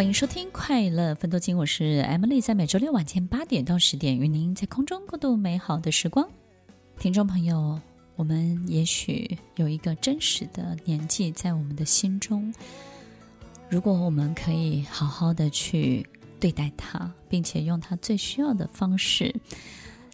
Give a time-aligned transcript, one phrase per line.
[0.00, 6.26] 欢迎收听《快乐分多金》，我是 Emily，在每周六晚间八点到十点，与您在空中共度美好的时光。
[6.98, 7.78] 听众朋友，
[8.16, 12.50] 我们也许有一个真实的年纪在我们的心中，
[13.68, 16.08] 如果我们可以好好的去
[16.40, 19.30] 对待它，并且用它最需要的方式，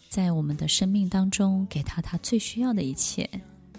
[0.08, 3.30] 在我们的生命当中给他他最需要的一切。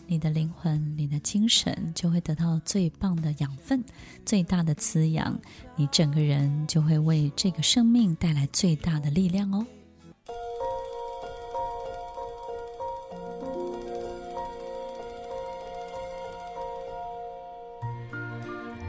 [0.10, 3.84] 你的灵魂、你的精神就会得到最棒的养分、
[4.26, 5.38] 最大的滋养，
[5.76, 9.68] 你整个人就会为这个生命带来最大的力量哦。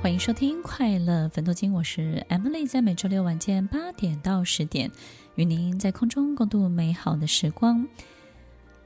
[0.01, 4.89] 欢迎收听《快乐分多金》，我是 Emily，在每周六晚间八点到十点，
[5.35, 7.85] 与您在空中共度美好的时光。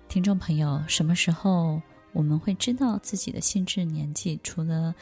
[0.09, 1.81] 听众朋友，什么时候
[2.13, 4.95] 我们会知道自己的心智年纪，除了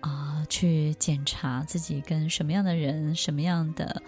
[0.00, 4.02] 啊、去检查自己跟什么样的人、什么样的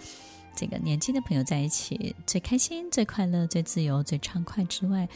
[0.55, 5.07] 这个年纪的朋友在一起最开心、最快乐、最自由、最畅快之外，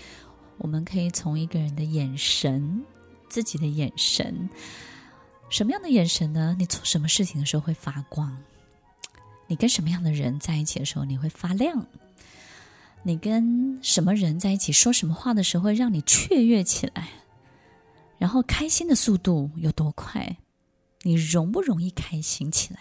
[0.58, 2.84] 我们可以从一个人的眼神、
[3.28, 4.50] 自己的眼神，
[5.50, 6.56] 什么样的眼神呢？
[6.60, 8.38] 你做什么事情的时候会发光？
[9.48, 11.88] 你跟什么样的人在一起的时候你会发亮？
[13.02, 17.10] 你跟什么人在一起说什么话的时候会让你雀跃起来？
[18.18, 20.38] 然后开心的速度有多快？
[21.04, 22.80] 你容不容易开心起来？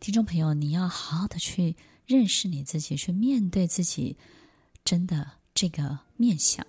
[0.00, 4.16] 听众朋友，你要好好的去认识你自己，去面对自己，
[4.84, 6.64] 真的这个面相。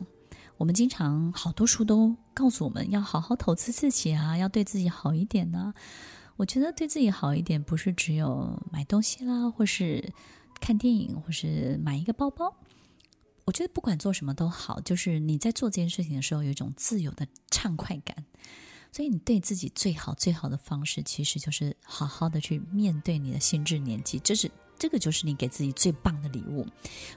[0.58, 5.74] 我们经常好多书都告诉我们要好好投资自己啊，要对自己好一点呢、
[6.38, 10.14] 我觉得对自己好一点，不是只有买东西啦，或是
[10.60, 12.54] 看电影，或是买一个包包。
[13.46, 18.26] 我觉得不管做什么都好，就是你在做这件事情的时候有一种自由的畅快感，
[18.92, 24.52] 所以你对自己最好最好的方式，其实就是好好的去面对你的心智年纪，这是。
[24.78, 26.66] 这个就是你给自己最棒的礼物，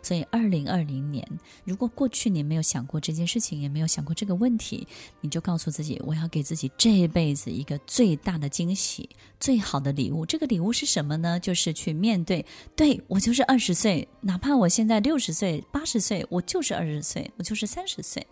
[0.02, 1.26] 所以二零二零年，
[1.64, 4.86] 如果过去你没有想过这件事情，也没有想过这个问题，
[5.20, 9.08] 你就告诉自己，我要给自己这辈子一个最大的惊喜，
[9.40, 10.24] 最好的礼物。
[10.24, 11.38] 这个礼物是什么呢？
[11.40, 12.44] 就是去面对，
[12.76, 18.26] 对，我就是二十岁，哪怕我现在六十岁、八十岁，我就是二十岁，我就是三十岁，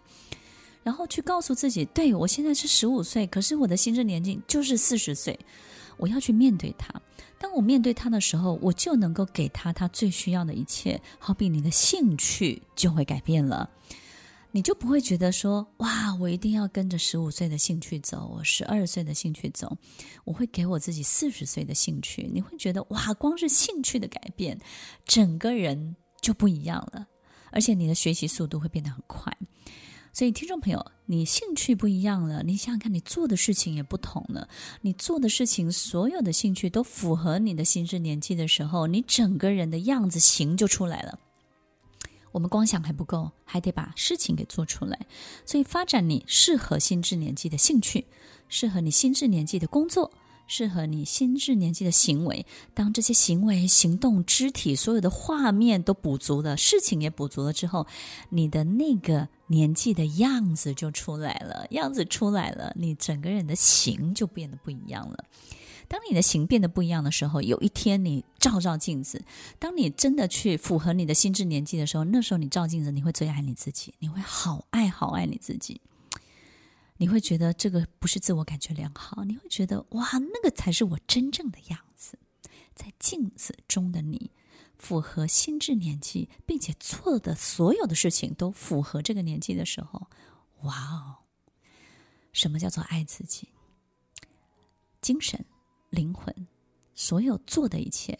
[0.83, 5.39] 然后去告诉自己，对，我现在是十五岁，可是我的心智年纪就是四十岁，
[5.97, 6.89] 我要去面对它。
[7.39, 11.01] 当我面对他的时候，我就能够给他他最需要的一切。
[11.19, 13.69] 好比你的兴趣就会改变了，
[14.53, 19.77] 你就不会觉得说：“哇，我一定要跟着十五岁的兴趣走，我十二岁的兴趣走。”
[20.25, 22.29] 我会给我自己四十岁的兴趣。
[22.33, 24.59] 你会觉得哇，光是兴趣的改变，
[25.05, 27.07] 整个人就不一样了，
[27.53, 29.31] 而且你的学习速度会变得很快。
[30.17, 34.49] 所以，听众朋友，你兴趣不一样了，你想想看，你做的事情也不同了。
[34.81, 41.19] 你做的事情，所有的兴趣都符合你的心智年纪的时候，你整个人的样子型就出来了。
[42.33, 44.99] 我们光想还不够，还得把事情给做出来。
[45.45, 48.07] 所以，发展你适合心智年纪的兴趣，
[48.49, 50.11] 适合你心智年纪的工作。
[50.47, 57.87] 适合你心智年纪的行为，当这些行为、行动、肢体所有的画面都补足了，事情也补足了之后，
[58.31, 61.67] 你的那个年纪的样子就出来了。
[61.71, 65.25] 样子出来了，你整个人的形就变得不一样了。
[65.89, 69.25] 当你的形变得不一样的时候，有一天你照照镜子，
[69.59, 75.81] 当你真的去符合你的心智年纪的时候，那时候你照镜子，你会最爱你自己，你会好爱好爱你自己。
[76.99, 82.19] 你会觉得这个不是自我感觉良好，你会觉得哇，那个才是我真正的样子，
[82.75, 84.31] 在镜子中的你，
[84.79, 90.09] 符合心智年纪，并且做的所有的事情都符合这个年纪的时候，
[90.63, 91.17] 哇哦！
[92.33, 93.49] 什么叫做爱自己？
[95.01, 95.45] 精神、
[95.91, 96.47] 灵魂，
[96.95, 98.19] 所有做的一切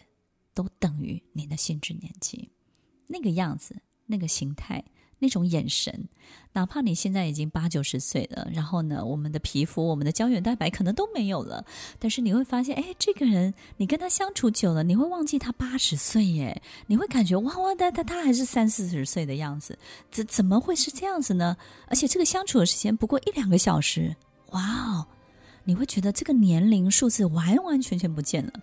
[0.53, 2.51] 都等于你的心智年纪，
[3.07, 4.83] 那个样子，那个形态。
[5.19, 6.07] 那种眼神，
[6.53, 11.65] 哪怕你现在已经八九十岁了，然后呢，我们的皮肤、我们的胶原蛋白可能都没有了，
[11.97, 19.77] 但是你会发现，哎，这个人，你跟他相处久了，你会忘记他八十岁耶，你会感觉哇哇的，他他还是三四十岁的样子，
[20.11, 21.57] 怎怎么会是这样子呢？
[21.87, 24.15] 而且这个相处的时间不过一两个小时，
[24.51, 25.07] 哇哦，
[25.63, 28.53] 你会觉得这个年龄数字完完全全不见了。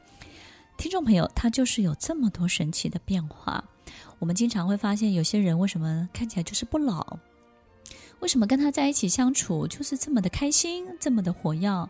[0.76, 3.64] 听众朋友，他就是有这么多神奇的变化。
[4.18, 7.18] 我们经常会发现，有些人为什么看起来就是不老？
[8.20, 11.88] 为什么跟他在一起相处就是这么的开心，这么的活跃？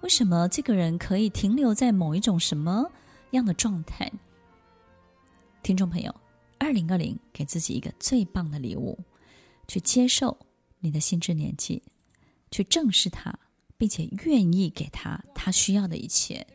[0.00, 2.90] 为什么这个人可以停留在某一种什么
[3.32, 4.10] 样的状态？
[5.62, 6.14] 听众朋友，
[6.58, 8.98] 二零二零给自己一个最棒的礼物，
[9.66, 10.36] 去接受
[10.80, 11.82] 你的心智年纪，
[12.50, 13.36] 去正视它，
[13.76, 16.46] 并且愿意给他他需要的一切。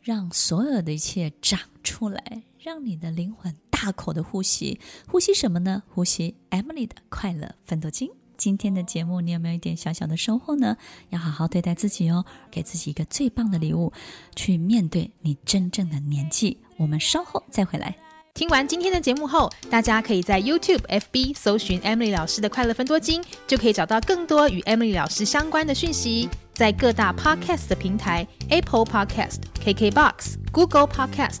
[0.00, 4.78] 让所有的一切长出来，让你的灵魂大口的呼吸。
[5.08, 5.82] 呼吸什么呢？
[5.92, 8.08] 呼吸 Emily 的快乐奋斗经。
[8.36, 10.76] 今天的节目，你有没有一点小小的收获呢？
[11.10, 13.92] 要好好对待自己哦，给自己一个最棒的礼物，
[14.36, 16.58] 去面对你真正的年纪。
[16.76, 17.96] 我们稍后再回来。
[18.34, 26.28] 听完今天的节目后，大家可以在 YouTube、FB 搜寻 Emily 老师的快乐分多金，就可以找到更多与 Emily 老师相关的讯息。
[26.54, 31.40] 在各大 Podcast 的平台，Apple Podcast、KKBox、Google Podcast、